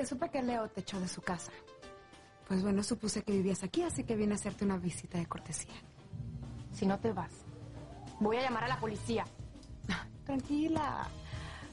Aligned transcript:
Desde 0.00 0.14
que 0.14 0.14
supe 0.14 0.30
que 0.30 0.42
Leo 0.42 0.66
te 0.70 0.80
echó 0.80 0.98
de 0.98 1.08
su 1.08 1.20
casa. 1.20 1.52
Pues 2.48 2.62
bueno, 2.62 2.82
supuse 2.82 3.22
que 3.22 3.32
vivías 3.32 3.62
aquí, 3.62 3.82
así 3.82 4.02
que 4.02 4.16
vine 4.16 4.32
a 4.32 4.36
hacerte 4.36 4.64
una 4.64 4.78
visita 4.78 5.18
de 5.18 5.26
cortesía. 5.26 5.74
Si 6.72 6.86
no 6.86 6.98
te 6.98 7.12
vas, 7.12 7.30
voy 8.18 8.38
a 8.38 8.42
llamar 8.42 8.64
a 8.64 8.68
la 8.68 8.80
policía. 8.80 9.26
Tranquila. 10.24 11.06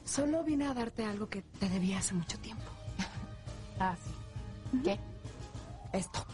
Solo 0.04 0.44
vine 0.44 0.66
a 0.66 0.74
darte 0.74 1.06
algo 1.06 1.30
que 1.30 1.40
te 1.40 1.70
debía 1.70 2.00
hace 2.00 2.14
mucho 2.14 2.38
tiempo. 2.38 2.64
Ah, 3.80 3.96
sí. 3.96 4.80
¿Qué? 4.82 4.98
Esto. 5.92 6.26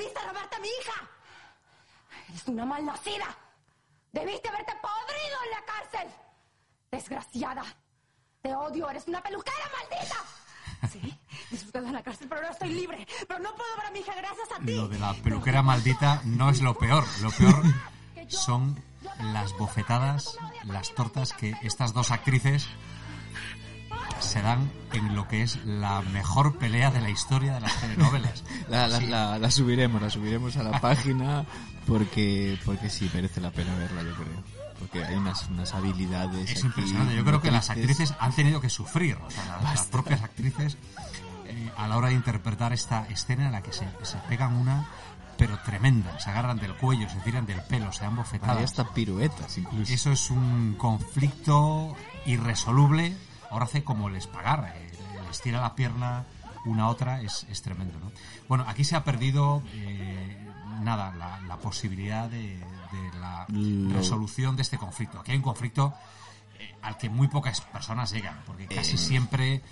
Tú 0.00 0.14
cómo 0.14 0.14
te 0.14 0.18
atreviste 0.18 0.18
a 0.18 0.28
robarte 0.28 0.56
a 0.56 0.60
mi 0.60 0.68
hija? 0.68 1.10
Eres 2.28 2.48
una 2.48 2.64
malnacida. 2.64 3.36
Debiste 4.12 4.48
haberte 4.48 4.72
podrido 4.80 5.36
en 5.44 5.50
la 5.50 5.64
cárcel. 5.64 6.08
Desgraciada. 6.90 7.64
Te 8.42 8.54
odio, 8.54 8.88
eres 8.90 9.06
una 9.06 9.22
peluquera 9.22 9.70
maldita. 9.78 10.16
Sí, 10.90 11.20
disfrutando 11.50 11.88
en 11.88 11.94
la 11.94 12.02
cárcel, 12.02 12.26
pero 12.28 12.40
ahora 12.40 12.52
estoy 12.52 12.70
libre. 12.70 13.06
Pero 13.28 13.40
no 13.40 13.54
puedo 13.54 13.76
ver 13.76 13.86
a 13.86 13.90
mi 13.90 13.98
hija 14.00 14.14
gracias 14.14 14.50
a 14.52 14.64
ti. 14.64 14.74
Lo 14.74 14.88
de 14.88 14.98
la 14.98 15.12
peluquera 15.14 15.62
maldita 15.62 16.22
no 16.24 16.50
es 16.50 16.62
lo 16.62 16.74
peor. 16.74 17.04
Lo 17.20 17.30
peor 17.30 17.62
son 18.28 18.82
las 19.20 19.52
bofetadas, 19.58 20.38
las 20.64 20.94
tortas 20.94 21.32
que 21.34 21.54
estas 21.62 21.92
dos 21.92 22.10
actrices 22.10 22.66
se 24.30 24.40
dan 24.42 24.70
en 24.92 25.14
lo 25.14 25.26
que 25.28 25.42
es 25.42 25.58
la 25.66 26.00
mejor 26.02 26.56
pelea 26.58 26.90
de 26.90 27.00
la 27.00 27.10
historia 27.10 27.52
de 27.54 27.60
las 27.60 27.80
telenovelas. 27.80 28.44
La, 28.70 28.86
la- 28.88 28.98
Sí. 28.98 29.06
la- 29.06 29.38
la 29.38 29.50
subiremos, 29.50 30.00
la 30.00 30.08
subiremos 30.10 30.56
a 30.56 30.62
la 30.62 30.80
página 30.80 31.44
porque 31.86 32.58
porque 32.64 32.88
sí 32.90 33.10
merece 33.12 33.40
la 33.40 33.50
pena 33.50 33.74
verla, 33.76 34.02
yo 34.02 34.14
creo. 34.14 34.42
Porque 34.78 35.04
hay 35.04 35.16
unas, 35.16 35.46
unas 35.48 35.74
habilidades. 35.74 36.50
Es 36.50 36.58
aquí 36.58 36.66
impresionante. 36.68 37.14
Yo 37.16 37.24
creo 37.24 37.42
que 37.42 37.50
las 37.50 37.68
actrices 37.68 38.14
han 38.18 38.32
tenido 38.32 38.60
que 38.60 38.70
sufrir. 38.70 39.16
O 39.16 39.30
sea, 39.30 39.58
las, 39.62 39.82
propias 39.86 40.22
actrices 40.22 40.78
eh, 41.46 41.70
a 41.76 41.86
la 41.88 41.98
hora 41.98 42.08
de 42.08 42.14
interpretar 42.14 42.72
esta 42.72 43.06
escena 43.08 43.46
en 43.46 43.52
la 43.52 43.62
que 43.62 43.72
se, 43.74 43.86
se 44.02 44.16
pegan 44.28 44.54
una, 44.54 44.86
pero 45.36 45.58
tremenda. 45.66 46.18
Se 46.18 46.30
agarran 46.30 46.58
del 46.58 46.74
cuello, 46.76 47.08
se 47.10 47.16
tiran 47.20 47.44
del 47.44 47.60
pelo, 47.62 47.92
se 47.92 48.02
dan 48.04 48.12
Hay 48.12 48.16
bofetadas. 48.18 48.62
hasta 48.64 48.84
piruetas 48.94 49.58
incluso. 49.58 49.92
Eso 49.92 50.12
es 50.12 50.30
un 50.30 50.76
conflicto 50.78 51.94
irresoluble. 52.24 53.16
Ahora 53.50 53.64
hace 53.64 53.84
como 53.84 54.08
les 54.08 54.26
pagar, 54.26 54.72
eh, 54.76 54.92
les 55.26 55.40
tira 55.40 55.60
la 55.60 55.74
pierna 55.74 56.24
una 56.66 56.84
a 56.84 56.88
otra, 56.88 57.20
es, 57.22 57.46
es 57.50 57.62
tremendo. 57.62 57.98
¿no? 57.98 58.12
Bueno, 58.48 58.64
aquí 58.68 58.84
se 58.84 58.96
ha 58.96 59.04
perdido 59.04 59.62
eh, 59.72 60.48
nada, 60.80 61.14
la, 61.16 61.40
la 61.40 61.56
posibilidad 61.56 62.28
de, 62.28 62.58
de 62.58 63.18
la 63.20 63.46
resolución 63.94 64.56
de 64.56 64.62
este 64.62 64.78
conflicto. 64.78 65.20
Aquí 65.20 65.32
hay 65.32 65.38
un 65.38 65.42
conflicto 65.42 65.94
al 66.82 66.96
que 66.96 67.08
muy 67.08 67.28
pocas 67.28 67.60
personas 67.60 68.10
llegan, 68.12 68.42
porque 68.46 68.66
casi 68.66 68.94
Eh. 68.94 68.98
siempre 68.98 69.62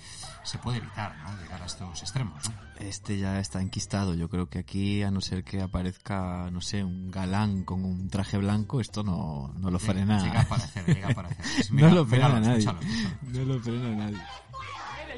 se 0.45 0.59
puede 0.59 0.79
evitar 0.79 1.15
¿no? 1.19 1.37
llegar 1.43 1.61
a 1.63 1.67
estos 1.67 2.01
extremos. 2.03 2.49
¿no? 2.49 2.55
Este 2.79 3.19
ya 3.19 3.39
está 3.41 3.61
enquistado. 3.61 4.15
Yo 4.15 4.29
creo 4.31 4.49
que 4.49 4.59
aquí, 4.61 5.03
a 5.03 5.11
no 5.11 5.21
ser 5.21 5.45
que 5.45 5.61
aparezca, 5.61 6.49
no 6.51 6.61
sé, 6.61 6.85
un 6.85 7.11
galán 7.11 7.65
con 7.65 7.85
un 7.85 8.09
traje 8.09 8.39
blanco, 8.39 8.81
esto 8.81 9.03
no, 9.03 9.53
no 9.57 9.71
lo 9.71 9.79
frena. 9.79 10.23
Llega 10.23 10.41
a 10.41 10.43
aparecer, 10.43 10.87
llega 10.87 11.09
a 11.09 11.13
aparecer. 11.13 11.45
No 11.71 11.75
mira- 11.77 11.91
lo 11.91 12.07
frena 12.07 12.29
míralo, 12.29 12.47
nadie. 12.47 12.59
escúchalo, 12.59 12.81
escúchalo. 12.81 13.19
No 13.47 13.55
lo 13.55 13.61
frena 13.61 13.89
nadie. 13.97 14.19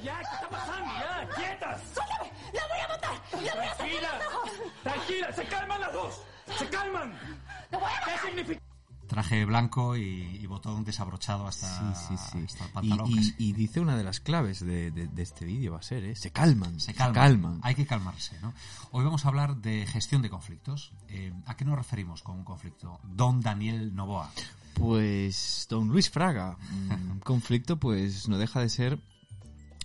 ya! 0.03 0.19
¿Qué 0.19 0.23
está 0.35 0.49
pasando? 0.49 0.91
¡Ya! 0.95 1.29
¡Quietas! 1.37 1.81
¡Suéltame! 1.95 2.31
¡La 2.55 2.63
voy 2.67 2.81
a 2.81 2.89
matar! 2.89 3.45
¡La 3.45 3.55
voy 3.55 3.65
a 3.67 3.71
sacar 3.71 3.77
¡Tranquila! 3.77 4.11
¡Tranquila! 4.83 5.33
¡Se 5.35 5.45
calman 5.45 5.81
las 5.81 5.93
dos! 5.93 6.23
¡Se 6.59 6.69
calman! 6.69 7.13
¡La 7.71 7.79
voy 7.79 7.91
a 7.93 8.05
¿Qué 8.05 8.11
matar! 8.11 8.27
significa? 8.27 8.61
Traje 9.11 9.45
blanco 9.45 9.97
y, 9.97 10.39
y 10.41 10.47
botón 10.47 10.85
desabrochado 10.85 11.47
hasta, 11.49 11.95
Sí, 11.95 12.17
sí, 12.17 12.23
sí. 12.33 12.45
hasta 12.47 12.65
el 12.67 12.71
pantalón. 12.71 13.11
y- 13.39 13.53
dice 13.53 13.81
una 13.81 13.97
de 13.97 14.05
las 14.05 14.21
claves 14.21 14.61
de, 14.61 14.93
de- 14.93 15.09
de 15.09 15.23
este 15.23 15.45
vídeo 15.45 15.73
va 15.73 15.79
a 15.81 15.83
ser, 15.83 16.05
¿eh? 16.05 16.15
Se 16.15 16.31
calman. 16.31 16.79
se 16.79 16.95
calman. 16.95 17.59
Hay 17.65 17.75
que 17.75 17.85
calmarse, 17.87 18.39
¿no? 18.41 18.55
Hoy 18.93 19.05
vamos 19.05 19.25
a 19.25 19.29
hablar 19.29 19.57
de 19.57 19.85
gestión 19.87 20.23
de 20.23 20.31
conflictos. 20.31 20.93
Eh, 21.09 21.33
¿A 21.47 21.57
qué 21.57 21.65
nos 21.65 21.77
referimos 21.77 22.23
con 22.23 22.37
un 22.39 22.45
conflicto? 22.45 23.01
Don 23.03 23.41
Daniel 23.41 23.93
Novoa. 23.97 24.31
Pues, 24.75 25.67
don 25.69 25.89
Luis 25.89 26.09
Fraga, 26.09 26.57
un 27.11 27.19
conflicto 27.21 27.79
pues 27.79 28.29
no 28.29 28.39
deja 28.39 28.61
de 28.61 28.69
ser 28.69 28.99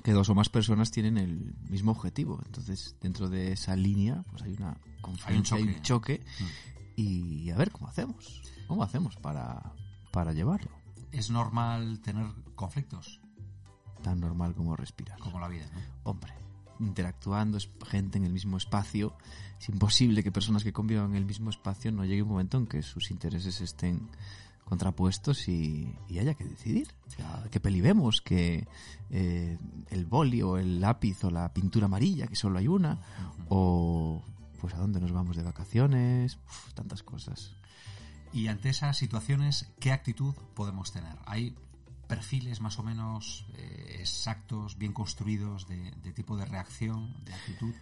que 0.04 0.12
dos 0.12 0.30
o 0.30 0.36
más 0.36 0.50
personas 0.50 0.92
tienen 0.92 1.18
el 1.18 1.56
mismo 1.68 1.92
objetivo. 1.92 2.40
Entonces, 2.46 2.96
dentro 3.02 3.28
de 3.28 3.54
esa 3.54 3.76
línea, 3.76 4.24
pues 4.30 4.44
hay 4.44 4.54
una 4.54 4.78
confluencia, 5.02 5.58
hay 5.58 5.64
un 5.64 5.82
choque. 5.82 6.24
Y 6.96 7.50
a 7.52 7.58
ver 7.58 7.72
cómo 7.72 7.88
hacemos. 7.88 8.42
¿Cómo 8.68 8.84
hacemos 8.84 9.16
para, 9.18 9.74
para 10.12 10.34
llevarlo? 10.34 10.72
¿Es 11.12 11.30
normal 11.30 12.00
tener 12.02 12.26
conflictos? 12.56 13.22
Tan 14.02 14.20
normal 14.20 14.54
como 14.56 14.76
respirar. 14.76 15.20
Como 15.20 15.40
la 15.40 15.48
vida, 15.48 15.66
¿no? 15.74 15.80
Hombre, 16.12 16.34
interactuando, 16.80 17.58
es 17.58 17.70
gente 17.88 18.18
en 18.18 18.26
el 18.26 18.34
mismo 18.34 18.58
espacio. 18.58 19.16
Es 19.60 19.70
imposible 19.70 20.24
que 20.24 20.32
personas 20.32 20.64
que 20.64 20.74
convivan 20.74 21.12
en 21.12 21.16
el 21.16 21.26
mismo 21.26 21.50
espacio 21.50 21.92
no 21.92 22.06
llegue 22.06 22.24
un 22.24 22.30
momento 22.30 22.58
en 22.58 22.68
que 22.68 22.82
sus 22.82 23.12
intereses 23.12 23.62
estén 23.62 24.10
contrapuestos 24.66 25.48
y, 25.48 25.96
y 26.10 26.20
haya 26.20 26.34
que 26.34 26.44
decidir. 26.44 26.94
O 27.08 27.12
sea, 27.12 27.44
que 27.52 27.60
peli 27.60 27.82
vemos, 27.82 28.22
que 28.22 28.68
eh, 29.12 29.58
el 29.90 30.06
boli 30.06 30.42
o 30.42 30.58
el 30.58 30.82
lápiz 30.82 31.24
o 31.24 31.32
la 31.32 31.54
pintura 31.54 31.86
amarilla, 31.86 32.28
que 32.28 32.36
solo 32.36 32.60
hay 32.60 32.68
una, 32.68 33.00
o 33.48 34.24
pues 34.66 34.74
a 34.74 34.80
dónde 34.80 35.00
nos 35.00 35.12
vamos 35.12 35.38
de 35.38 35.44
vacaciones, 35.44 36.40
Uf, 36.48 36.74
tantas 36.74 37.04
cosas. 37.04 37.56
Y 38.34 38.48
ante 38.48 38.70
esas 38.70 38.98
situaciones, 38.98 39.72
¿qué 39.80 39.92
actitud 39.92 40.34
podemos 40.56 40.92
tener? 40.92 41.16
¿Hay 41.28 41.56
perfiles 42.08 42.62
más 42.62 42.80
o 42.80 42.84
menos 42.84 43.46
eh, 43.54 43.98
exactos, 44.00 44.80
bien 44.80 44.92
construidos 44.92 45.68
de, 45.68 45.92
de 45.92 46.14
tipo 46.14 46.36
de 46.36 46.46
reacción, 46.46 47.14
de 47.26 47.36
actitud? 47.36 47.76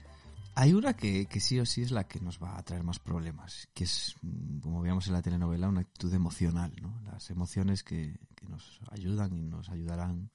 Hay 0.56 0.74
una 0.74 0.94
que, 0.94 1.26
que 1.28 1.40
sí 1.40 1.58
o 1.58 1.66
sí 1.66 1.84
es 1.84 1.92
la 1.92 2.06
que 2.06 2.20
nos 2.20 2.44
va 2.44 2.58
a 2.58 2.64
traer 2.64 2.84
más 2.84 3.00
problemas, 3.00 3.70
que 3.74 3.86
es, 3.86 4.18
mm, 4.22 4.60
como 4.60 4.82
veíamos 4.82 5.08
en 5.08 5.14
la 5.14 5.22
telenovela, 5.22 5.70
una 5.70 5.82
actitud 5.82 6.14
emocional, 6.14 6.74
¿no? 6.82 7.00
Las 7.06 7.30
emociones 7.30 7.82
que, 7.82 8.20
que 8.36 8.46
nos 8.50 8.82
ayudan 8.92 9.38
y 9.38 9.46
nos 9.46 9.70
ayudarán 9.70 10.32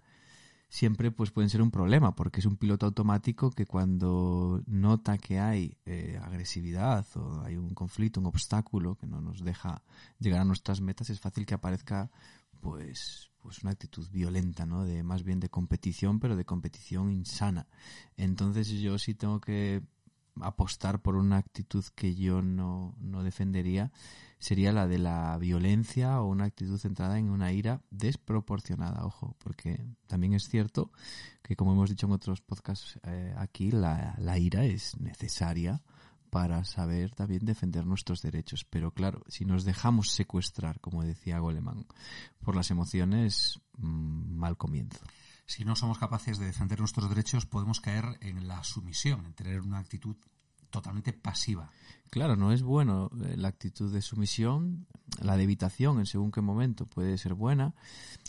siempre 0.68 1.10
pues 1.10 1.30
pueden 1.30 1.50
ser 1.50 1.62
un 1.62 1.70
problema, 1.70 2.14
porque 2.14 2.40
es 2.40 2.46
un 2.46 2.56
piloto 2.56 2.86
automático 2.86 3.50
que 3.50 3.66
cuando 3.66 4.62
nota 4.66 5.18
que 5.18 5.40
hay 5.40 5.76
eh, 5.86 6.20
agresividad 6.22 7.06
o 7.16 7.42
hay 7.42 7.56
un 7.56 7.74
conflicto, 7.74 8.20
un 8.20 8.26
obstáculo 8.26 8.96
que 8.96 9.06
no 9.06 9.20
nos 9.20 9.42
deja 9.42 9.82
llegar 10.18 10.40
a 10.40 10.44
nuestras 10.44 10.80
metas, 10.80 11.10
es 11.10 11.20
fácil 11.20 11.46
que 11.46 11.54
aparezca 11.54 12.10
pues 12.60 13.30
pues 13.40 13.62
una 13.62 13.70
actitud 13.70 14.06
violenta, 14.10 14.66
¿no? 14.66 14.84
De 14.84 15.02
más 15.02 15.22
bien 15.22 15.40
de 15.40 15.48
competición, 15.48 16.20
pero 16.20 16.36
de 16.36 16.44
competición 16.44 17.10
insana. 17.10 17.66
Entonces 18.16 18.68
yo 18.68 18.98
sí 18.98 19.14
tengo 19.14 19.40
que 19.40 19.82
apostar 20.42 21.00
por 21.00 21.16
una 21.16 21.36
actitud 21.36 21.84
que 21.94 22.14
yo 22.14 22.42
no, 22.42 22.94
no 23.00 23.22
defendería 23.22 23.92
sería 24.38 24.72
la 24.72 24.86
de 24.86 24.98
la 24.98 25.36
violencia 25.38 26.20
o 26.20 26.28
una 26.28 26.44
actitud 26.44 26.78
centrada 26.78 27.18
en 27.18 27.30
una 27.30 27.52
ira 27.52 27.82
desproporcionada, 27.90 29.04
ojo, 29.04 29.36
porque 29.38 29.84
también 30.06 30.32
es 30.34 30.48
cierto 30.48 30.92
que 31.42 31.56
como 31.56 31.72
hemos 31.72 31.90
dicho 31.90 32.06
en 32.06 32.12
otros 32.12 32.40
podcasts 32.40 32.98
eh, 33.04 33.34
aquí, 33.36 33.70
la, 33.70 34.14
la 34.18 34.38
ira 34.38 34.64
es 34.64 34.98
necesaria 35.00 35.82
para 36.30 36.64
saber 36.64 37.14
también 37.14 37.44
defender 37.44 37.86
nuestros 37.86 38.22
derechos. 38.22 38.64
Pero 38.64 38.92
claro, 38.92 39.22
si 39.28 39.44
nos 39.44 39.64
dejamos 39.64 40.10
secuestrar, 40.10 40.80
como 40.80 41.02
decía 41.02 41.38
Goleman, 41.38 41.86
por 42.40 42.54
las 42.54 42.70
emociones, 42.70 43.60
mmm, 43.78 44.36
mal 44.36 44.56
comienzo. 44.56 45.00
Si 45.48 45.64
no 45.64 45.74
somos 45.76 45.98
capaces 45.98 46.38
de 46.38 46.44
defender 46.44 46.78
nuestros 46.78 47.08
derechos, 47.08 47.46
podemos 47.46 47.80
caer 47.80 48.04
en 48.20 48.46
la 48.46 48.62
sumisión, 48.64 49.24
en 49.24 49.32
tener 49.32 49.62
una 49.62 49.78
actitud 49.78 50.14
totalmente 50.68 51.14
pasiva. 51.14 51.70
Claro, 52.10 52.36
no 52.36 52.52
es 52.52 52.62
bueno 52.62 53.10
eh, 53.24 53.34
la 53.34 53.48
actitud 53.48 53.90
de 53.90 54.02
sumisión, 54.02 54.86
la 55.22 55.38
de 55.38 55.44
evitación 55.44 56.00
en 56.00 56.04
según 56.04 56.32
qué 56.32 56.42
momento 56.42 56.84
puede 56.84 57.16
ser 57.16 57.32
buena. 57.32 57.74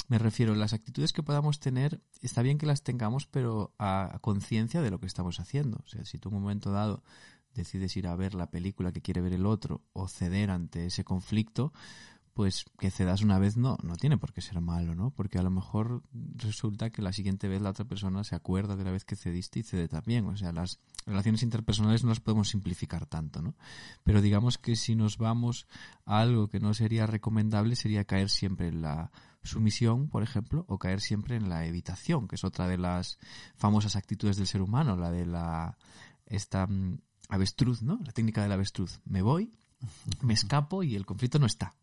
Me 0.07 0.17
refiero 0.17 0.53
a 0.53 0.55
las 0.55 0.71
actitudes 0.71 1.11
que 1.11 1.21
podamos 1.21 1.59
tener, 1.59 2.01
está 2.21 2.41
bien 2.41 2.57
que 2.57 2.65
las 2.65 2.83
tengamos, 2.83 3.25
pero 3.25 3.75
a, 3.79 4.17
conciencia 4.21 4.81
de 4.81 4.89
lo 4.89 5.01
que 5.01 5.07
estamos 5.07 5.41
haciendo. 5.41 5.81
O 5.83 5.89
sea, 5.89 6.05
si 6.05 6.19
tú 6.19 6.29
en 6.29 6.35
un 6.35 6.43
momento 6.43 6.71
dado 6.71 7.03
decides 7.53 7.97
ir 7.97 8.07
a 8.07 8.15
ver 8.15 8.33
la 8.33 8.49
película 8.49 8.93
que 8.93 9.01
quiere 9.01 9.19
ver 9.19 9.33
el 9.33 9.45
otro 9.45 9.81
o 9.91 10.07
ceder 10.07 10.51
ante 10.51 10.85
ese 10.85 11.03
conflicto, 11.03 11.73
pues 12.39 12.63
que 12.79 12.89
cedas 12.89 13.21
una 13.21 13.37
vez 13.37 13.57
no, 13.57 13.77
no 13.83 13.97
tiene 13.97 14.17
por 14.17 14.31
qué 14.31 14.39
ser 14.39 14.61
malo, 14.61 14.95
¿no? 14.95 15.11
Porque 15.11 15.37
a 15.37 15.43
lo 15.43 15.51
mejor 15.51 16.03
resulta 16.37 16.89
que 16.89 17.01
la 17.01 17.11
siguiente 17.11 17.49
vez 17.49 17.61
la 17.61 17.71
otra 17.71 17.83
persona 17.83 18.23
se 18.23 18.33
acuerda 18.33 18.77
de 18.77 18.85
la 18.85 18.91
vez 18.91 19.03
que 19.03 19.17
cediste 19.17 19.59
y 19.59 19.63
cede 19.63 19.89
también. 19.89 20.25
O 20.25 20.37
sea, 20.37 20.53
las 20.53 20.79
relaciones 21.05 21.43
interpersonales 21.43 22.05
no 22.05 22.11
las 22.11 22.21
podemos 22.21 22.47
simplificar 22.47 23.05
tanto, 23.07 23.41
¿no? 23.41 23.55
Pero 24.05 24.21
digamos 24.21 24.57
que 24.57 24.77
si 24.77 24.95
nos 24.95 25.17
vamos 25.17 25.67
a 26.05 26.21
algo 26.21 26.47
que 26.47 26.61
no 26.61 26.73
sería 26.73 27.05
recomendable 27.07 27.75
sería 27.75 28.05
caer 28.05 28.29
siempre 28.29 28.69
en 28.69 28.83
la 28.83 29.11
sumisión, 29.43 30.07
por 30.07 30.23
ejemplo, 30.23 30.63
o 30.69 30.79
caer 30.79 31.01
siempre 31.01 31.35
en 31.35 31.49
la 31.49 31.65
evitación, 31.65 32.29
que 32.29 32.35
es 32.35 32.45
otra 32.45 32.69
de 32.69 32.77
las 32.77 33.17
famosas 33.57 33.97
actitudes 33.97 34.37
del 34.37 34.47
ser 34.47 34.61
humano, 34.61 34.95
la 34.95 35.11
de 35.11 35.25
la 35.25 35.77
esta 36.25 36.67
mm, 36.67 37.01
avestruz, 37.27 37.81
¿no? 37.81 37.99
La 38.05 38.13
técnica 38.13 38.41
del 38.41 38.53
avestruz. 38.53 39.01
Me 39.03 39.21
voy, 39.21 39.51
me 40.21 40.33
escapo 40.35 40.83
y 40.83 40.95
el 40.95 41.05
conflicto 41.05 41.37
no 41.37 41.45
está. 41.45 41.75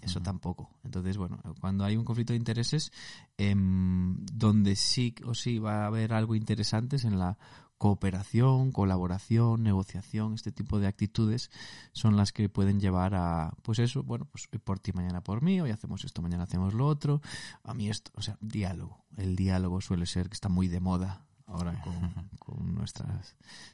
Eso 0.00 0.20
tampoco. 0.20 0.70
Entonces, 0.84 1.16
bueno, 1.16 1.38
cuando 1.60 1.84
hay 1.84 1.96
un 1.96 2.04
conflicto 2.04 2.32
de 2.32 2.38
intereses, 2.38 2.92
em, 3.36 4.24
donde 4.32 4.76
sí 4.76 5.14
o 5.24 5.34
sí 5.34 5.58
va 5.58 5.84
a 5.84 5.86
haber 5.86 6.12
algo 6.14 6.34
interesante 6.34 6.96
es 6.96 7.04
en 7.04 7.18
la 7.18 7.38
cooperación, 7.78 8.72
colaboración, 8.72 9.62
negociación, 9.62 10.34
este 10.34 10.50
tipo 10.50 10.78
de 10.78 10.86
actitudes 10.86 11.50
son 11.92 12.16
las 12.16 12.32
que 12.32 12.48
pueden 12.48 12.80
llevar 12.80 13.14
a, 13.14 13.52
pues 13.62 13.78
eso, 13.78 14.02
bueno, 14.02 14.24
pues 14.24 14.48
hoy 14.50 14.58
por 14.58 14.78
ti, 14.78 14.92
mañana 14.92 15.22
por 15.22 15.42
mí, 15.42 15.60
hoy 15.60 15.70
hacemos 15.70 16.04
esto, 16.04 16.22
mañana 16.22 16.44
hacemos 16.44 16.72
lo 16.72 16.86
otro, 16.86 17.20
a 17.62 17.74
mí 17.74 17.90
esto, 17.90 18.10
o 18.14 18.22
sea, 18.22 18.38
diálogo. 18.40 19.04
El 19.16 19.36
diálogo 19.36 19.80
suele 19.80 20.06
ser 20.06 20.28
que 20.28 20.34
está 20.34 20.48
muy 20.48 20.68
de 20.68 20.80
moda 20.80 21.25
ahora 21.46 21.80
con, 21.80 22.30
con 22.38 22.74
nuestra 22.74 23.20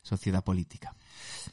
sociedad 0.02 0.44
política. 0.44 0.94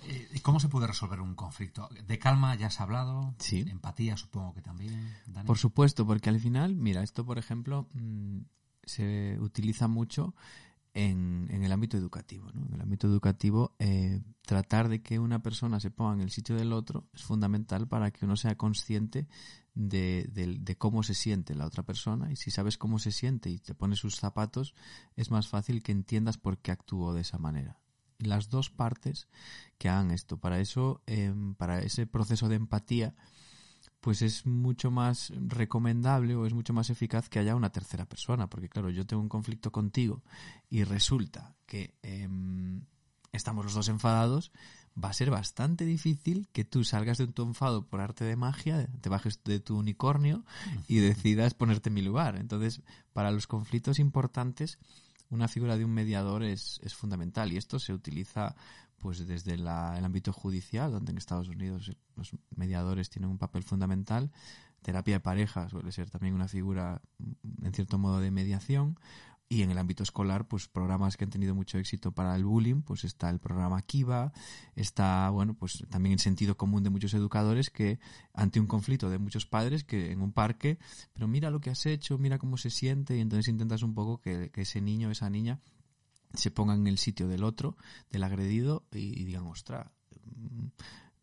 Eh, 0.04 0.30
¿Y 0.34 0.40
cómo 0.40 0.60
se 0.60 0.68
puede 0.70 0.88
resolver 0.88 1.22
un 1.22 1.36
conflicto? 1.36 1.90
De 2.08 2.20
calma 2.20 2.56
ya 2.56 2.68
has 2.68 2.80
hablado, 2.82 3.34
Sí. 3.40 3.66
empatía 3.70 4.18
supongo 4.18 4.54
que 4.54 4.62
también. 4.62 5.16
Dani. 5.28 5.48
Por 5.48 5.58
supuesto, 5.58 6.06
porque 6.06 6.30
al 6.30 6.40
final, 6.40 6.76
mira, 6.76 7.04
esto 7.04 7.26
por 7.26 7.38
ejemplo 7.38 7.88
mm, 7.94 8.40
se 8.84 9.38
utiliza 9.40 9.88
mucho 9.88 10.34
en, 10.94 11.48
el 11.52 11.72
ámbito 11.72 11.98
educativo. 11.98 12.52
¿no? 12.54 12.66
En 12.66 12.74
el 12.74 12.82
ámbito 12.82 13.08
educativo, 13.08 13.76
eh, 13.80 14.22
tratar 14.46 14.90
de 14.90 15.02
que 15.02 15.20
una 15.20 15.42
persona 15.42 15.80
se 15.80 15.92
ponga 15.92 16.14
en 16.14 16.22
el 16.22 16.32
sitio 16.32 16.56
del 16.56 16.74
otro 16.74 17.08
es 17.14 17.24
fundamental 17.24 17.88
para 17.88 18.12
que 18.12 18.26
uno 18.26 18.36
sea 18.36 18.56
consciente 18.56 19.28
de, 19.76 20.76
cómo 20.78 21.04
se 21.04 21.14
siente 21.14 21.56
la 21.56 21.66
otra 21.66 21.84
persona 21.84 22.32
y 22.32 22.36
si 22.36 22.52
sabes 22.52 22.78
cómo 22.78 23.00
se 23.00 23.12
siente 23.12 23.50
y 23.50 23.60
te 23.60 23.76
pones 23.76 24.00
sus 24.00 24.16
zapatos, 24.16 24.74
es 25.16 25.32
más 25.32 25.48
fácil 25.48 25.84
que 25.84 25.92
entiendas 25.92 26.38
por 26.38 26.58
qué 26.58 26.72
actuó 26.72 27.14
de 27.14 27.22
esa 27.22 27.38
manera. 27.38 27.80
Las 28.18 28.50
dos 28.50 28.70
partes 28.70 29.30
que 29.78 29.88
hagan 29.88 30.12
esto. 30.12 30.38
Para 30.38 30.60
eso, 30.60 31.02
em, 31.06 31.56
para 31.56 31.80
ese 31.80 32.06
proceso 32.06 32.50
de 32.50 32.56
empatía, 32.56 33.16
pues 34.00 34.22
es 34.22 34.46
mucho 34.46 34.92
más 34.92 35.32
recomendable 35.36 36.36
o 36.36 36.46
es 36.46 36.54
mucho 36.54 36.74
más 36.74 36.90
eficaz 36.90 37.30
que 37.30 37.40
haya 37.40 37.56
una 37.56 37.72
tercera 37.72 38.06
persona. 38.06 38.50
Porque 38.50 38.70
claro, 38.70 38.90
yo 38.90 39.06
tengo 39.06 39.22
un 39.22 39.30
conflicto 39.30 39.72
contigo 39.72 40.24
y 40.70 40.84
resulta 40.84 41.56
que 41.66 41.96
em, 42.02 42.86
estamos 43.32 43.66
los 43.66 43.74
dos 43.74 43.90
enfadados, 43.90 44.52
va 45.02 45.10
a 45.10 45.14
ser 45.14 45.30
bastante 45.30 45.86
difícil 45.86 46.48
que 46.52 46.66
tú 46.66 46.84
salgas 46.84 47.18
de 47.18 47.28
tu 47.28 47.44
enfado 47.44 47.88
por 47.88 48.02
arte 48.02 48.26
de 48.26 48.36
magia, 48.36 48.88
te 49.02 49.10
bajes 49.10 49.44
de 49.44 49.60
tu 49.60 49.78
unicornio 49.78 50.44
y 50.88 50.98
decidas 50.98 51.54
ponerte 51.54 51.90
en 51.90 51.96
mi 51.96 52.02
lugar. 52.02 52.38
Entonces, 52.38 52.82
para 53.14 53.32
los 53.32 53.48
conflictos 53.48 54.00
importantes, 54.00 54.78
una 55.30 55.48
figura 55.48 55.78
de 55.78 55.86
un 55.86 55.92
mediador 55.92 56.44
es, 56.44 56.80
es 56.84 56.96
fundamental 56.96 57.54
y 57.54 57.58
esto 57.58 57.80
se 57.80 57.94
utiliza 57.94 58.56
pues 59.00 59.26
desde 59.26 59.58
la- 59.58 59.98
el 59.98 60.06
ámbito 60.06 60.34
judicial, 60.34 60.92
donde 60.92 61.12
en 61.12 61.18
Estados 61.18 61.48
Unidos 61.48 61.92
los 62.16 62.32
mediadores 62.56 63.10
tienen 63.10 63.30
un 63.30 63.38
papel 63.38 63.64
fundamental. 63.64 64.32
Terapia 64.82 65.16
de 65.16 65.20
pareja 65.20 65.68
suele 65.70 65.92
ser 65.92 66.10
también 66.10 66.34
una 66.34 66.48
figura, 66.48 67.02
en 67.62 67.74
cierto 67.74 67.98
modo, 67.98 68.20
de 68.20 68.32
mediación. 68.32 68.98
Y 69.52 69.64
en 69.64 69.72
el 69.72 69.80
ámbito 69.80 70.04
escolar, 70.04 70.48
pues 70.48 70.68
programas 70.68 71.18
que 71.18 71.24
han 71.24 71.32
tenido 71.32 71.56
mucho 71.56 71.80
éxito 71.80 72.12
para 72.12 72.36
el 72.36 72.46
bullying, 72.46 72.84
pues 72.84 73.04
está 73.04 73.32
el 73.32 73.40
programa 73.40 73.82
Kiva, 73.82 74.32
está, 74.76 75.28
bueno, 75.32 75.56
pues 75.56 75.84
también 75.90 76.14
el 76.14 76.20
sentido 76.20 76.56
común 76.56 76.84
de 76.84 76.92
muchos 76.92 77.16
educadores 77.16 77.72
que 77.72 78.00
ante 78.36 78.60
un 78.60 78.68
conflicto 78.68 79.10
de 79.10 79.18
muchos 79.18 79.48
padres 79.48 79.84
que 79.84 80.12
en 80.12 80.22
un 80.22 80.34
parque, 80.34 80.78
pero 81.14 81.28
mira 81.28 81.50
lo 81.50 81.62
que 81.62 81.72
has 81.72 81.84
hecho, 81.88 82.20
mira 82.20 82.38
cómo 82.38 82.58
se 82.58 82.70
siente, 82.70 83.18
y 83.18 83.22
entonces 83.22 83.48
intentas 83.48 83.82
un 83.82 83.96
poco 83.96 84.22
que, 84.22 84.52
que 84.52 84.62
ese 84.62 84.82
niño, 84.82 85.10
esa 85.10 85.32
niña, 85.32 85.60
se 86.34 86.52
pongan 86.52 86.82
en 86.82 86.88
el 86.88 86.98
sitio 86.98 87.28
del 87.28 87.44
otro, 87.44 87.78
del 88.10 88.24
agredido, 88.24 88.86
y, 88.92 89.24
digan, 89.24 89.48
ostras, 89.48 89.88
mm, 90.26 90.68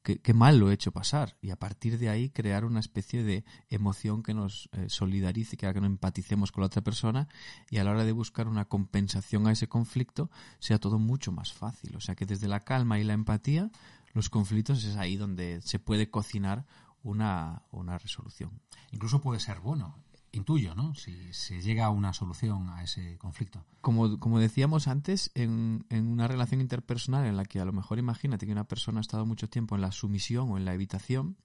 qué, 0.02 0.18
qué 0.20 0.34
mal 0.34 0.58
lo 0.58 0.70
he 0.70 0.74
hecho 0.74 0.92
pasar. 0.92 1.36
Y 1.40 1.50
a 1.50 1.58
partir 1.58 1.98
de 1.98 2.08
ahí 2.08 2.30
crear 2.30 2.64
una 2.64 2.80
especie 2.80 3.22
de 3.22 3.44
emoción 3.68 4.22
que 4.22 4.34
nos 4.34 4.68
eh, 4.72 4.86
solidarice, 4.88 5.56
que 5.56 5.66
haga 5.66 5.74
que 5.74 5.80
nos 5.80 5.90
empaticemos 5.90 6.52
con 6.52 6.62
la 6.62 6.66
otra 6.66 6.82
persona, 6.82 7.28
y 7.70 7.78
a 7.78 7.84
la 7.84 7.92
hora 7.92 8.04
de 8.04 8.12
buscar 8.12 8.48
una 8.48 8.66
compensación 8.66 9.46
a 9.46 9.52
ese 9.52 9.68
conflicto, 9.68 10.30
sea 10.58 10.78
todo 10.78 10.98
mucho 10.98 11.32
más 11.32 11.52
fácil. 11.52 11.96
O 11.96 12.00
sea 12.00 12.14
que 12.14 12.26
desde 12.26 12.48
la 12.48 12.64
calma 12.64 12.98
y 12.98 13.04
la 13.04 13.12
empatía, 13.12 13.70
los 14.12 14.30
conflictos 14.30 14.84
es 14.84 14.96
ahí 14.96 15.16
donde 15.16 15.60
se 15.62 15.78
puede 15.78 16.10
cocinar 16.10 16.66
una, 17.02 17.62
una 17.70 17.98
resolución. 17.98 18.60
Incluso 18.90 19.20
puede 19.20 19.40
ser 19.40 19.60
bueno, 19.60 19.96
intuyo, 20.36 20.74
¿no? 20.74 20.94
Si 20.94 21.32
se 21.32 21.60
llega 21.60 21.86
a 21.86 21.90
una 21.90 22.12
solución 22.12 22.68
a 22.70 22.82
ese 22.82 23.18
conflicto. 23.18 23.64
como, 23.80 24.18
como 24.18 24.38
decíamos 24.38 24.88
antes, 24.88 25.30
en, 25.34 25.84
en 25.90 26.08
una 26.08 26.28
relación 26.28 26.60
interpersonal 26.60 27.26
en 27.26 27.36
la 27.36 27.44
que 27.44 27.60
a 27.60 27.64
lo 27.64 27.72
mejor 27.72 27.98
imagínate 27.98 28.46
que 28.46 28.52
una 28.52 28.64
persona 28.64 28.98
ha 28.98 29.00
estado 29.00 29.26
mucho 29.26 29.48
tiempo 29.48 29.74
en 29.74 29.80
la 29.80 29.92
sumisión 29.92 30.50
o 30.50 30.56
en 30.56 30.64
la 30.64 30.74
evitación 30.74 31.36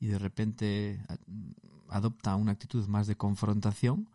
y 0.00 0.06
de 0.06 0.18
repente 0.18 1.00
adopta 1.88 2.36
una 2.36 2.52
actitud 2.52 2.86
más 2.86 3.06
de 3.06 3.16
confrontación, 3.16 4.08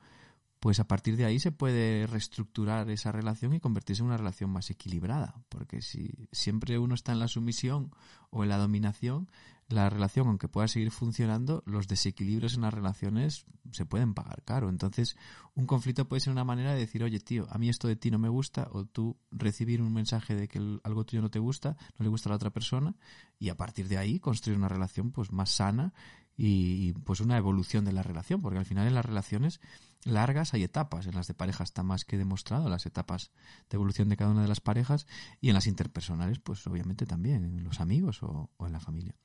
pues 0.63 0.79
a 0.79 0.87
partir 0.87 1.17
de 1.17 1.25
ahí 1.25 1.39
se 1.39 1.51
puede 1.51 2.07
reestructurar 2.07 2.89
esa 2.89 3.11
relación 3.11 3.53
y 3.53 3.59
convertirse 3.59 4.01
en 4.01 4.05
una 4.07 4.15
relación 4.15 4.49
más 4.49 4.69
equilibrada. 4.69 5.35
Porque 5.49 5.81
si 5.81 6.29
siempre 6.31 6.79
uno 6.79 6.95
está 6.95 7.11
en 7.11 7.19
la 7.19 7.27
sumisión 7.27 7.91
o 8.29 8.43
en 8.43 8.49
la 8.49 8.57
dominación, 8.57 9.29
la 9.67 9.89
relación, 9.89 10.29
aunque 10.29 10.47
pueda 10.47 10.69
seguir 10.69 10.91
funcionando, 10.91 11.63
los 11.65 11.89
desequilibrios 11.89 12.55
en 12.55 12.61
las 12.61 12.73
relaciones 12.73 13.45
se 13.71 13.85
pueden 13.85 14.13
pagar 14.13 14.41
caro. 14.45 14.69
Entonces, 14.69 15.17
un 15.53 15.67
conflicto 15.67 16.07
puede 16.07 16.21
ser 16.21 16.31
una 16.31 16.45
manera 16.45 16.71
de 16.71 16.79
decir, 16.79 17.03
oye, 17.03 17.19
tío, 17.19 17.45
a 17.49 17.57
mí 17.57 17.67
esto 17.67 17.89
de 17.89 17.97
ti 17.97 18.09
no 18.09 18.17
me 18.17 18.29
gusta, 18.29 18.69
o 18.71 18.85
tú 18.85 19.17
recibir 19.31 19.81
un 19.81 19.91
mensaje 19.91 20.33
de 20.33 20.47
que 20.47 20.59
algo 20.85 21.03
tuyo 21.03 21.21
no 21.21 21.29
te 21.29 21.39
gusta, 21.39 21.75
no 21.99 22.03
le 22.03 22.09
gusta 22.09 22.29
a 22.29 22.31
la 22.31 22.37
otra 22.37 22.51
persona, 22.51 22.95
y 23.37 23.49
a 23.49 23.57
partir 23.57 23.89
de 23.89 23.97
ahí 23.97 24.17
construir 24.17 24.57
una 24.57 24.69
relación 24.69 25.11
pues 25.11 25.33
más 25.33 25.49
sana 25.49 25.93
y, 26.37 26.93
pues 27.03 27.19
una 27.19 27.35
evolución 27.35 27.83
de 27.83 27.91
la 27.91 28.01
relación, 28.01 28.41
porque 28.41 28.59
al 28.59 28.65
final 28.65 28.87
en 28.87 28.95
las 28.95 29.05
relaciones 29.05 29.59
largas 30.05 30.53
hay 30.53 30.63
etapas, 30.63 31.05
en 31.07 31.15
las 31.15 31.27
de 31.27 31.33
pareja 31.33 31.63
está 31.63 31.83
más 31.83 32.05
que 32.05 32.17
demostrado, 32.17 32.69
las 32.69 32.85
etapas 32.85 33.31
de 33.69 33.75
evolución 33.75 34.09
de 34.09 34.17
cada 34.17 34.31
una 34.31 34.41
de 34.41 34.47
las 34.47 34.61
parejas, 34.61 35.07
y 35.41 35.49
en 35.49 35.55
las 35.55 35.67
interpersonales, 35.67 36.39
pues 36.39 36.65
obviamente 36.67 37.05
también, 37.05 37.43
en 37.45 37.63
los 37.63 37.79
amigos 37.79 38.23
o, 38.23 38.49
o 38.57 38.67
en 38.67 38.73
la 38.73 38.79
familia. 38.79 39.15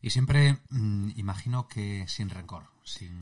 Y 0.00 0.10
siempre 0.10 0.58
mm, 0.70 1.10
imagino 1.16 1.68
que 1.68 2.06
sin 2.08 2.28
rencor, 2.30 2.64
sin 2.84 3.12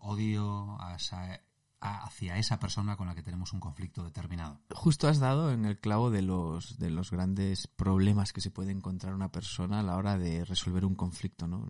odio 0.00 0.80
a 0.80 0.96
esa- 0.96 1.40
a- 1.80 2.04
hacia 2.04 2.38
esa 2.38 2.60
persona 2.60 2.96
con 2.96 3.08
la 3.08 3.14
que 3.16 3.24
tenemos 3.24 3.52
un 3.52 3.58
conflicto 3.58 4.04
determinado. 4.04 4.60
Justo 4.72 5.08
has 5.08 5.18
dado 5.18 5.50
en 5.52 5.64
el 5.64 5.80
clavo 5.80 6.10
de 6.12 6.22
los, 6.22 6.78
de 6.78 6.90
los 6.90 7.10
grandes 7.10 7.66
problemas 7.66 8.32
que 8.32 8.40
se 8.40 8.52
puede 8.52 8.70
encontrar 8.70 9.14
una 9.14 9.32
persona 9.32 9.80
a 9.80 9.82
la 9.82 9.96
hora 9.96 10.16
de 10.16 10.44
resolver 10.44 10.84
un 10.84 10.94
conflicto, 10.94 11.48
¿no? 11.48 11.66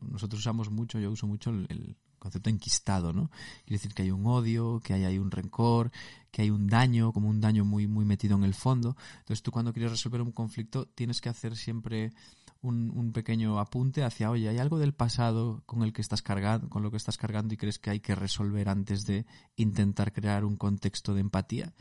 Nosotros 0.00 0.40
usamos 0.40 0.70
mucho, 0.70 1.00
yo 1.00 1.10
uso 1.10 1.26
mucho 1.26 1.50
el, 1.50 1.66
el 1.70 1.96
concepto 2.22 2.50
enquistado, 2.50 3.12
¿no? 3.12 3.30
Quiere 3.64 3.78
decir 3.78 3.94
que 3.94 4.02
hay 4.02 4.12
un 4.12 4.24
odio, 4.26 4.80
que 4.80 4.94
hay, 4.94 5.18
un 5.18 5.32
rencor, 5.32 5.90
que 6.30 6.42
hay 6.42 6.50
un 6.50 6.68
daño, 6.68 7.12
como 7.12 7.28
un 7.28 7.40
daño 7.40 7.64
muy, 7.64 7.88
muy 7.88 8.04
metido 8.04 8.36
en 8.36 8.44
el 8.44 8.54
fondo. 8.54 8.96
Entonces 9.18 9.42
tú 9.42 9.50
cuando 9.50 9.72
quieres 9.72 9.90
resolver 9.90 10.22
un 10.22 10.30
conflicto 10.30 10.86
tienes 10.86 11.20
que 11.20 11.28
hacer 11.28 11.56
siempre 11.56 12.12
un, 12.60 12.92
un 12.94 13.12
pequeño 13.12 13.58
apunte 13.58 14.04
hacia, 14.04 14.30
oye, 14.30 14.48
hay 14.48 14.58
algo 14.58 14.78
del 14.78 14.94
pasado 14.94 15.64
con 15.66 15.82
el 15.82 15.92
que 15.92 16.00
estás 16.00 16.22
cargando, 16.22 16.68
con 16.70 16.84
lo 16.84 16.92
que 16.92 16.96
estás 16.96 17.18
cargando 17.18 17.54
y 17.54 17.56
crees 17.56 17.80
que 17.80 17.90
hay 17.90 17.98
que 17.98 18.14
resolver 18.14 18.68
antes 18.68 19.04
de 19.04 19.26
intentar 19.56 20.12
crear 20.12 20.44
un 20.44 20.56
contexto 20.56 21.14
de 21.14 21.22
empatía. 21.22 21.74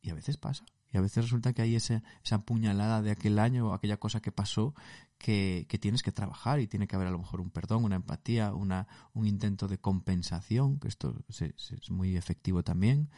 Y 0.00 0.08
a 0.08 0.14
veces 0.14 0.38
pasa. 0.38 0.64
Y 0.92 0.98
a 0.98 1.00
veces 1.00 1.24
resulta 1.24 1.52
que 1.52 1.62
hay 1.62 1.74
ese, 1.74 2.02
esa 2.22 2.42
puñalada 2.42 3.00
de 3.00 3.10
aquel 3.10 3.38
año 3.38 3.68
o 3.70 3.72
aquella 3.74 3.96
cosa 3.96 4.20
que 4.20 4.30
pasó 4.30 4.74
que, 5.18 5.66
que 5.68 5.78
tienes 5.78 6.02
que 6.02 6.12
trabajar 6.12 6.60
y 6.60 6.66
tiene 6.66 6.86
que 6.86 6.96
haber 6.96 7.08
a 7.08 7.12
lo 7.12 7.18
mejor 7.18 7.40
un 7.40 7.50
perdón, 7.50 7.84
una 7.84 7.96
empatía, 7.96 8.52
una, 8.52 8.86
un 9.14 9.26
intento 9.26 9.68
de 9.68 9.78
compensación, 9.78 10.78
que 10.78 10.88
esto 10.88 11.14
es 11.28 11.90
muy 11.90 12.16
efectivo 12.16 12.62
también. 12.62 13.08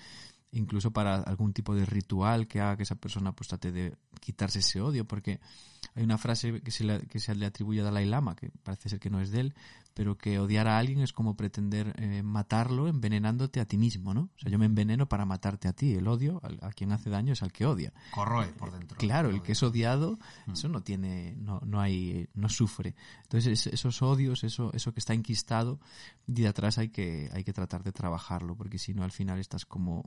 incluso 0.53 0.93
para 0.93 1.17
algún 1.17 1.53
tipo 1.53 1.75
de 1.75 1.85
ritual 1.85 2.47
que 2.47 2.61
haga 2.61 2.77
que 2.77 2.85
esa 2.85 2.95
persona 2.95 3.33
pues 3.33 3.49
trate 3.49 3.73
de 3.73 3.97
quitarse 4.21 4.61
ese 4.61 4.81
odio, 4.81 5.05
porque 5.05 5.41
hay 5.95 6.05
una 6.05 6.19
frase 6.19 6.61
que 6.63 6.71
se 6.71 6.85
le, 6.85 7.07
que 7.07 7.19
se 7.19 7.35
le 7.35 7.47
atribuye 7.47 7.81
a 7.81 7.85
Dalai 7.85 8.07
Lama, 8.07 8.37
que 8.37 8.51
parece 8.63 8.89
ser 8.89 9.01
que 9.01 9.11
no 9.11 9.21
es 9.21 9.31
de 9.31 9.41
él, 9.41 9.55
pero 9.95 10.19
que 10.19 10.39
odiar 10.39 10.67
a 10.67 10.77
alguien 10.79 11.01
es 11.01 11.13
como 11.13 11.37
pretender 11.37 11.95
eh, 11.99 12.23
matarlo 12.23 12.89
envenenándote 12.89 13.61
a 13.61 13.65
ti 13.65 13.79
mismo, 13.79 14.13
¿no? 14.13 14.23
O 14.37 14.39
sea, 14.39 14.51
yo 14.51 14.59
me 14.59 14.67
enveneno 14.67 15.09
para 15.09 15.25
matarte 15.25 15.69
a 15.69 15.73
ti. 15.73 15.95
El 15.95 16.09
odio 16.09 16.41
a, 16.43 16.67
a 16.67 16.73
quien 16.73 16.91
hace 16.93 17.11
daño 17.11 17.33
es 17.33 17.43
al 17.43 17.53
que 17.53 17.65
odia. 17.65 17.93
Corroe 18.11 18.49
por 18.49 18.73
dentro. 18.73 18.99
Claro, 18.99 19.31
el 19.31 19.41
que 19.43 19.53
es 19.53 19.63
odiado, 19.63 20.19
Mm. 20.47 20.53
eso 20.53 20.69
no 20.69 20.83
tiene, 20.83 21.37
no, 21.39 21.61
no 21.65 21.81
hay, 21.81 22.29
no 22.35 22.49
sufre. 22.49 22.95
Entonces, 23.23 23.67
es- 23.67 23.73
esos 23.73 24.03
odios, 24.03 24.45
eso, 24.45 24.73
eso 24.75 24.93
que 24.93 25.01
está 25.01 25.15
enquistado, 25.15 25.81
de 26.27 26.49
atrás 26.49 26.79
hay 26.79 26.89
que, 26.89 27.31
hay 27.33 27.45
que 27.45 27.53
tratar 27.53 27.83
de 27.85 27.93
trabajarlo, 27.93 28.57
porque 28.57 28.79
si 28.79 28.95
no, 28.95 29.05
al 29.05 29.13
final 29.13 29.39
estás 29.39 29.65
como 29.65 30.05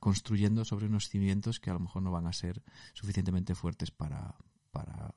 construyendo 0.00 0.64
sobre 0.64 0.86
unos 0.86 1.08
cimientos 1.08 1.60
que 1.60 1.70
a 1.70 1.74
lo 1.74 1.80
mejor 1.80 2.02
no 2.02 2.10
van 2.10 2.26
a 2.26 2.32
ser 2.32 2.62
suficientemente 2.94 3.54
fuertes 3.54 3.90
para, 3.90 4.34
para 4.70 5.14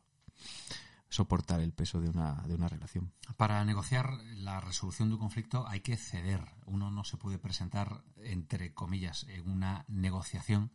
soportar 1.12 1.60
el 1.60 1.74
peso 1.74 2.00
de 2.00 2.10
una, 2.10 2.36
de 2.48 2.56
una 2.56 2.70
relación. 2.70 3.12
Para 3.38 3.63
negociar 3.65 4.13
la 4.38 4.62
resolución 4.62 5.10
de 5.10 5.15
un 5.15 5.20
conflicto 5.20 5.68
hay 5.68 5.82
que 5.82 5.98
ceder. 5.98 6.41
Uno 6.65 6.89
no 6.89 7.03
se 7.03 7.18
puede 7.18 7.38
presentar, 7.38 8.03
entre 8.24 8.74
comillas, 8.74 9.25
en 9.30 9.50
una 9.50 9.84
negociación 9.89 10.72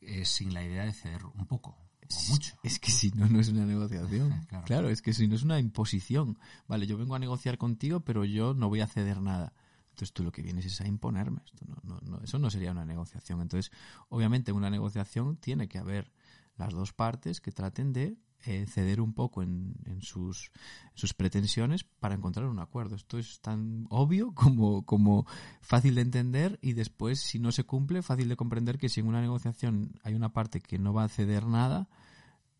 eh, 0.00 0.24
sin 0.24 0.52
la 0.52 0.64
idea 0.64 0.84
de 0.84 0.92
ceder 0.92 1.24
un 1.24 1.46
poco 1.46 1.78
o 2.08 2.30
mucho. 2.30 2.56
Es 2.64 2.78
que 2.80 2.90
si 2.90 3.10
no, 3.12 3.28
no 3.28 3.38
es 3.40 3.48
una 3.48 3.64
negociación. 3.64 4.44
Claro. 4.48 4.64
claro. 4.66 4.88
es 4.90 5.00
que 5.00 5.14
si 5.14 5.28
no 5.28 5.36
es 5.36 5.42
una 5.44 5.58
imposición. 5.60 6.38
Vale, 6.66 6.86
yo 6.88 6.98
vengo 6.98 7.14
a 7.14 7.18
negociar 7.20 7.56
contigo, 7.56 8.00
pero 8.00 8.24
yo 8.24 8.52
no 8.52 8.68
voy 8.68 8.80
a 8.80 8.86
ceder 8.88 9.20
nada. 9.22 9.52
Entonces 9.90 10.12
tú 10.12 10.24
lo 10.24 10.32
que 10.32 10.42
vienes 10.42 10.66
es 10.66 10.80
a 10.80 10.88
imponerme. 10.88 11.40
Esto 11.44 11.64
no, 11.66 11.76
no, 11.84 12.00
no- 12.02 12.20
eso 12.20 12.38
no 12.40 12.50
sería 12.50 12.72
una 12.72 12.84
negociación. 12.84 13.40
Entonces, 13.42 13.72
obviamente, 14.08 14.50
en 14.50 14.56
una 14.56 14.70
negociación 14.70 15.36
tiene 15.36 15.68
que 15.68 15.78
haber 15.78 16.12
las 16.56 16.72
dos 16.72 16.92
partes 16.92 17.40
que 17.40 17.52
traten 17.52 17.92
de 17.92 18.16
eh, 18.44 18.66
ceder 18.66 19.00
un 19.00 19.12
poco 19.12 19.42
en, 19.42 19.74
en 19.86 20.02
sus, 20.02 20.52
sus 20.94 21.14
pretensiones 21.14 21.84
para 21.84 22.14
encontrar 22.14 22.46
un 22.46 22.58
acuerdo. 22.58 22.96
Esto 22.96 23.18
es 23.18 23.40
tan 23.40 23.86
obvio 23.90 24.32
como, 24.34 24.84
como 24.84 25.26
fácil 25.60 25.94
de 25.94 26.02
entender 26.02 26.58
y 26.62 26.74
después, 26.74 27.20
si 27.20 27.38
no 27.38 27.52
se 27.52 27.64
cumple, 27.64 28.02
fácil 28.02 28.28
de 28.28 28.36
comprender 28.36 28.78
que 28.78 28.88
si 28.88 29.00
en 29.00 29.08
una 29.08 29.20
negociación 29.20 29.98
hay 30.02 30.14
una 30.14 30.32
parte 30.32 30.60
que 30.60 30.78
no 30.78 30.92
va 30.92 31.04
a 31.04 31.08
ceder 31.08 31.46
nada, 31.46 31.88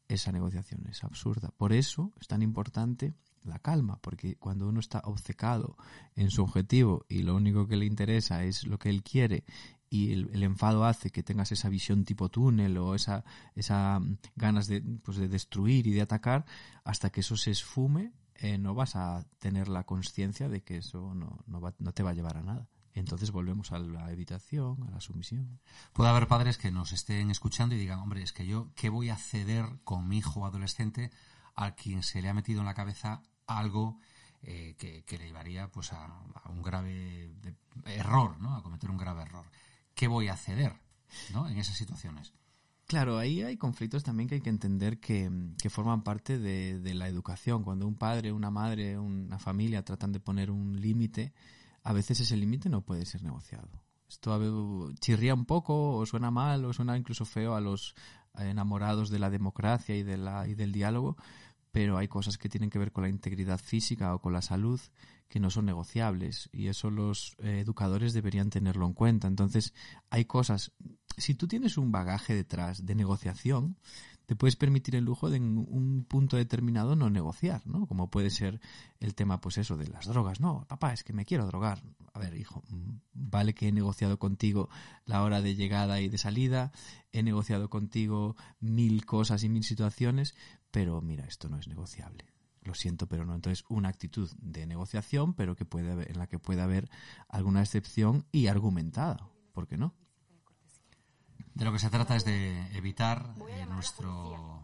esa 0.09 0.33
negociación 0.33 0.87
es 0.89 1.05
absurda. 1.05 1.53
Por 1.57 1.73
eso 1.73 2.13
es 2.21 2.29
tan 2.29 2.43
importante 2.43 3.15
la 3.47 3.59
calma, 3.61 3.99
porque 4.03 4.37
cuando 4.37 4.69
uno 4.69 4.81
está 4.81 5.01
obcecado 5.05 5.77
en 6.17 6.31
su 6.31 6.43
objetivo 6.43 7.07
y 7.09 7.23
lo 7.23 7.37
único 7.37 7.67
que 7.67 7.77
le 7.77 7.87
interesa 7.87 8.45
es 8.45 8.67
lo 8.67 8.79
que 8.79 8.91
él 8.91 9.03
quiere 9.03 9.45
y 9.89 10.13
el, 10.13 10.43
enfado 10.43 10.85
hace 10.85 11.11
que 11.11 11.23
tengas 11.23 11.53
esa 11.53 11.69
visión 11.69 12.05
tipo 12.05 12.29
túnel 12.29 12.77
o 12.79 12.95
esa, 12.95 13.25
esa 13.55 14.01
mm, 14.01 14.19
ganas 14.37 14.67
de, 14.67 14.83
pues 15.03 15.17
de 15.17 15.29
destruir 15.29 15.87
y 15.87 15.93
de 15.93 16.03
atacar, 16.03 16.45
hasta 16.85 17.11
que 17.11 17.21
eso 17.21 17.37
se 17.37 17.51
esfume, 17.51 18.13
eh, 18.37 18.59
no 18.59 18.75
vas 18.75 18.97
a 18.97 19.25
tener 19.39 19.69
la 19.69 19.85
conciencia 19.85 20.49
de 20.49 20.63
que 20.63 20.79
eso 20.79 21.15
no, 21.15 21.39
no, 21.47 21.61
va- 21.61 21.75
no 21.79 21.93
te 21.93 22.03
va 22.03 22.11
a 22.11 22.15
llevar 22.15 22.37
a 22.37 22.43
nada. 22.43 22.69
Entonces 22.95 23.31
volvemos 23.31 23.73
a 23.73 23.79
la 23.79 24.11
evitación, 24.11 24.83
a 24.89 24.91
la 24.91 25.01
sumisión. 25.01 25.61
Puede 25.93 26.09
haber 26.09 26.29
padres 26.29 26.57
que 26.57 26.71
nos 26.71 26.93
estén 26.93 27.31
escuchando 27.31 27.75
y 27.75 27.79
digan, 27.79 27.99
hombre, 27.99 28.23
es 28.23 28.33
que 28.33 28.47
yo, 28.47 28.71
¿qué 28.75 28.89
voy 28.89 29.11
a 29.11 29.17
ceder 29.17 29.67
con 29.85 30.09
mi 30.09 30.19
hijo 30.19 30.47
adolescente 30.47 31.11
a 31.55 31.75
quien 31.75 32.03
se 32.03 32.23
le 32.23 32.31
ha 32.31 32.35
metido 32.35 32.61
en 32.61 32.67
la 32.67 32.75
cabeza 32.75 33.23
algo 33.47 33.99
eh, 34.43 34.77
que, 34.79 35.19
le 35.19 35.27
llevaría 35.27 35.69
pues 35.69 35.93
a, 35.93 36.07
un 36.49 36.63
grave 36.63 37.31
error, 37.85 38.41
¿no? 38.41 38.55
A 38.55 38.63
cometer 38.63 38.91
un 38.91 38.97
grave 38.97 39.23
error. 39.23 39.47
¿Qué 39.97 40.07
voy 40.07 40.29
a 40.29 40.37
ceder, 40.37 40.75
¿no? 41.33 41.49
En 41.49 41.59
esas 41.59 41.77
situaciones. 41.77 42.33
Claro, 42.87 43.19
ahí 43.19 43.43
hay 43.43 43.57
conflictos 43.57 44.05
también 44.05 44.29
que 44.29 44.37
hay 44.37 44.41
que 44.43 44.51
entender 44.51 45.01
que, 45.01 45.29
que 45.61 45.71
forman 45.71 46.05
parte 46.05 46.39
de, 46.39 46.79
de 46.79 46.95
la 46.95 47.09
educación. 47.09 47.65
Cuando 47.65 47.89
un 47.89 47.97
padre, 47.97 48.31
una 48.31 48.51
madre, 48.51 48.99
una 48.99 49.39
familia 49.39 49.85
tratan 49.85 50.13
de 50.13 50.21
poner 50.21 50.53
un 50.53 50.81
límite, 50.81 51.33
a 51.83 51.93
veces 51.93 52.21
ese 52.21 52.37
límite 52.37 52.69
no 52.69 52.83
puede 52.83 53.07
ser 53.07 53.23
negociado. 53.23 53.69
Esto 54.09 54.93
chirría 55.01 55.35
un 55.35 55.47
poco, 55.47 55.97
o 55.97 56.07
suena 56.07 56.31
mal, 56.31 56.65
o 56.65 56.73
suena 56.73 56.97
incluso 56.97 57.25
feo 57.25 57.55
a 57.57 57.61
los 57.61 57.95
enamorados 58.39 59.11
de 59.11 59.19
la 59.19 59.31
democracia 59.31 59.97
y, 59.97 60.03
de 60.03 60.19
la, 60.19 60.47
y 60.47 60.55
del 60.55 60.73
diálogo, 60.73 61.17
pero 61.77 61.99
hay 61.99 62.09
cosas 62.09 62.39
que 62.39 62.49
tienen 62.49 62.71
que 62.71 62.79
ver 62.79 62.91
con 62.91 63.03
la 63.03 63.11
integridad 63.11 63.59
física 63.59 64.15
o 64.15 64.19
con 64.19 64.33
la 64.33 64.41
salud 64.41 64.81
que 65.29 65.41
no 65.41 65.51
son 65.51 65.67
negociables 65.67 66.49
y 66.51 66.69
eso 66.69 66.91
los 66.91 67.37
eh, 67.39 67.61
educadores 67.61 68.15
deberían 68.15 68.49
tenerlo 68.49 68.87
en 68.87 68.95
cuenta. 68.95 69.29
Entonces, 69.29 69.75
hay 70.09 70.25
cosas, 70.25 70.73
si 71.19 71.35
tú 71.35 71.47
tienes 71.47 71.77
un 71.77 71.93
bagaje 71.93 72.35
detrás 72.35 72.87
de 72.87 72.95
negociación, 72.95 73.77
te 74.27 74.35
puedes 74.35 74.57
permitir 74.57 74.97
el 74.97 75.05
lujo 75.05 75.31
de 75.31 75.37
en 75.37 75.57
un 75.57 76.05
punto 76.05 76.37
determinado 76.37 76.97
no 76.97 77.11
negociar, 77.11 77.65
¿no? 77.67 77.87
Como 77.87 78.11
puede 78.11 78.31
ser 78.31 78.61
el 78.99 79.15
tema, 79.15 79.41
pues 79.41 79.57
eso, 79.59 79.77
de 79.77 79.87
las 79.87 80.07
drogas. 80.07 80.41
No, 80.41 80.67
papá, 80.69 80.93
es 80.93 81.05
que 81.05 81.13
me 81.13 81.25
quiero 81.25 81.47
drogar. 81.47 81.83
A 82.13 82.19
ver, 82.19 82.37
hijo, 82.37 82.63
mm, 82.69 82.99
vale 83.13 83.55
que 83.55 83.69
he 83.69 83.73
negociado 83.73 84.19
contigo 84.19 84.69
la 85.05 85.23
hora 85.23 85.41
de 85.43 85.55
llegada 85.55 86.01
y 86.01 86.09
de 86.09 86.19
salida, 86.19 86.73
he 87.13 87.23
negociado 87.23 87.71
contigo 87.71 88.37
mil 88.59 89.07
cosas 89.07 89.45
y 89.45 89.49
mil 89.49 89.63
situaciones, 89.63 90.35
pero 90.73 91.01
mira, 91.01 91.25
esto 91.25 91.49
no 91.49 91.59
es 91.59 91.69
negociable. 91.69 92.25
Lo 92.63 92.75
siento, 92.75 93.07
pero 93.07 93.25
no. 93.25 93.35
Entonces, 93.35 93.65
una 93.69 93.91
actitud 93.91 94.29
de 94.39 94.67
negociación, 94.67 95.35
pero 95.35 95.55
que 95.55 95.65
puede 95.65 95.93
haber, 95.93 96.11
en 96.11 96.19
la 96.19 96.27
que 96.27 96.41
puede 96.41 96.63
haber 96.63 96.91
alguna 97.29 97.61
excepción 97.61 98.27
y 98.33 98.49
argumentada. 98.49 99.31
¿Por 99.53 99.69
qué 99.69 99.77
no? 99.77 99.95
De 101.57 101.65
lo 101.65 101.73
que 101.73 101.79
se 101.79 101.89
trata 101.89 102.17
es 102.17 102.25
de 102.27 102.61
evitar 102.77 103.33
eh, 103.49 103.65
nuestro 103.71 104.61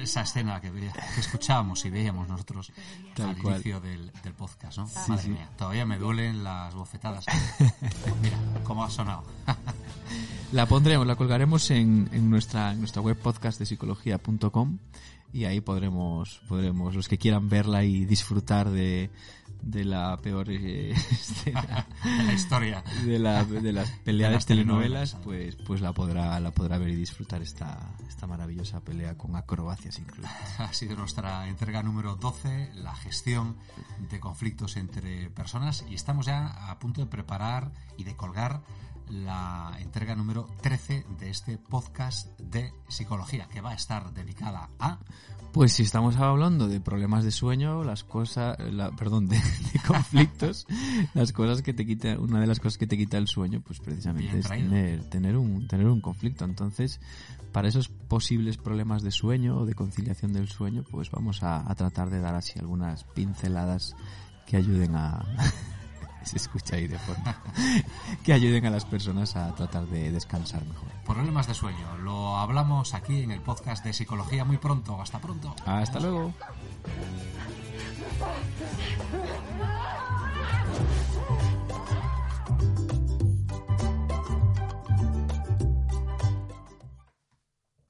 esa 0.00 0.22
escena 0.22 0.58
que, 0.58 0.70
escuchábamos 1.18 1.84
y 1.84 1.90
veíamos 1.90 2.26
nosotros 2.26 2.72
Tal 3.14 3.30
al 3.30 3.38
cual. 3.38 3.54
inicio 3.56 3.80
del, 3.80 4.10
del 4.22 4.32
podcast, 4.32 4.78
¿no? 4.78 4.88
Madre 5.08 5.28
mía, 5.28 5.50
todavía 5.58 5.84
me 5.84 5.98
duelen 5.98 6.42
las 6.42 6.74
bofetadas. 6.74 7.26
Mira, 8.22 8.38
cómo 8.64 8.82
ha 8.82 8.90
sonado. 8.90 9.24
La 10.52 10.66
pondremos, 10.66 11.06
la 11.06 11.16
colgaremos 11.16 11.70
en, 11.70 12.08
en 12.12 12.30
nuestra, 12.30 12.72
en 12.72 12.78
nuestra 12.78 13.02
web 13.02 13.16
podcast 13.16 13.58
de 13.58 13.66
psicología.com 13.66 14.78
y 15.32 15.46
ahí 15.46 15.60
podremos, 15.60 16.40
podremos, 16.48 16.94
los 16.94 17.08
que 17.08 17.18
quieran 17.18 17.48
verla 17.48 17.82
y 17.82 18.04
disfrutar 18.04 18.70
de, 18.70 19.10
de 19.62 19.84
la 19.84 20.16
peor 20.18 20.48
eh, 20.48 20.92
escena 21.10 21.88
la 22.04 22.32
historia. 22.32 22.84
de, 23.04 23.18
la, 23.18 23.44
de 23.44 23.72
las 23.72 23.90
De 23.90 23.96
peleas 24.04 24.32
las 24.32 24.46
de 24.46 24.54
telenovelas, 24.54 25.10
telenovelas. 25.10 25.24
pues, 25.24 25.56
pues 25.66 25.80
la 25.80 25.92
podrá, 25.92 26.38
la 26.38 26.52
podrá 26.52 26.78
ver 26.78 26.90
y 26.90 26.94
disfrutar 26.94 27.42
esta, 27.42 27.96
esta 28.06 28.28
maravillosa 28.28 28.80
pelea 28.80 29.18
con 29.18 29.34
acrobacias 29.34 29.98
incluidas. 29.98 30.32
Ha 30.60 30.72
sido 30.72 30.94
nuestra 30.96 31.48
entrega 31.48 31.82
número 31.82 32.14
12, 32.14 32.70
la 32.74 32.94
gestión 32.94 33.56
de 34.08 34.20
conflictos 34.20 34.76
entre 34.76 35.30
personas 35.30 35.84
y 35.90 35.94
estamos 35.94 36.26
ya 36.26 36.46
a 36.70 36.78
punto 36.78 37.00
de 37.00 37.08
preparar 37.08 37.72
y 37.98 38.04
de 38.04 38.14
colgar 38.14 38.62
la 39.10 39.76
entrega 39.80 40.14
número 40.14 40.43
13 40.62 41.04
de 41.18 41.30
este 41.30 41.58
podcast 41.58 42.38
de 42.40 42.72
psicología 42.88 43.48
que 43.48 43.60
va 43.60 43.70
a 43.70 43.74
estar 43.74 44.12
dedicada 44.12 44.70
a 44.78 44.98
Pues 45.52 45.72
si 45.72 45.82
estamos 45.82 46.16
hablando 46.16 46.68
de 46.68 46.80
problemas 46.80 47.24
de 47.24 47.30
sueño, 47.30 47.84
las 47.84 48.04
cosas, 48.04 48.56
la, 48.58 48.90
perdón, 48.90 49.28
de, 49.28 49.36
de 49.36 49.80
conflictos, 49.86 50.66
las 51.14 51.32
cosas 51.32 51.62
que 51.62 51.72
te 51.72 51.86
quita, 51.86 52.18
una 52.18 52.40
de 52.40 52.46
las 52.46 52.60
cosas 52.60 52.78
que 52.78 52.86
te 52.86 52.96
quita 52.96 53.18
el 53.18 53.28
sueño, 53.28 53.62
pues 53.64 53.80
precisamente 53.80 54.38
es 54.38 54.48
tener, 54.48 55.04
tener 55.10 55.36
un, 55.36 55.66
tener 55.68 55.86
un 55.86 56.00
conflicto. 56.00 56.44
Entonces, 56.44 57.00
para 57.52 57.68
esos 57.68 57.88
posibles 57.88 58.56
problemas 58.56 59.02
de 59.02 59.10
sueño 59.10 59.58
o 59.58 59.66
de 59.66 59.74
conciliación 59.74 60.32
del 60.32 60.48
sueño, 60.48 60.84
pues 60.90 61.10
vamos 61.10 61.42
a, 61.42 61.70
a 61.70 61.74
tratar 61.74 62.10
de 62.10 62.20
dar 62.20 62.34
así 62.34 62.58
algunas 62.58 63.04
pinceladas 63.04 63.94
que 64.46 64.56
ayuden 64.56 64.96
a, 64.96 65.24
se 66.26 66.36
escucha 66.36 66.76
ahí 66.76 66.86
de 66.86 66.98
fondo, 66.98 67.34
que 68.24 68.32
ayuden 68.32 68.66
a 68.66 68.70
las 68.70 68.84
personas 68.84 69.36
a 69.36 69.54
tratar 69.54 69.86
de 69.86 70.10
descansar 70.10 70.64
mejor. 70.64 70.88
Problemas 71.04 71.46
de 71.46 71.54
sueño, 71.54 71.98
lo 71.98 72.36
hablamos 72.36 72.94
aquí 72.94 73.22
en 73.22 73.30
el 73.30 73.40
podcast 73.40 73.84
de 73.84 73.92
psicología 73.92 74.44
muy 74.44 74.56
pronto. 74.56 75.00
Hasta 75.00 75.20
pronto. 75.20 75.54
Hasta 75.66 76.00
luego. 76.00 76.32